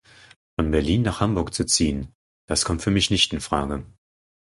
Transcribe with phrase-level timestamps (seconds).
[0.59, 2.07] Von Berlin nach Hamburg zu ziehen,
[2.47, 3.85] das kommt für mich nicht in Frage.